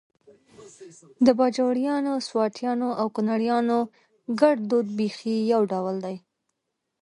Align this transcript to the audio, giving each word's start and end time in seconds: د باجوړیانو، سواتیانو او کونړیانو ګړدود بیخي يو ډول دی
د 1.25 1.27
باجوړیانو، 1.39 2.13
سواتیانو 2.27 2.89
او 3.01 3.07
کونړیانو 3.15 3.79
ګړدود 4.39 4.87
بیخي 4.99 5.37
يو 5.53 5.61
ډول 5.71 5.95
دی 6.05 6.15